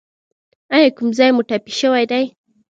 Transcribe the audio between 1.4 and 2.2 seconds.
ټپي شوی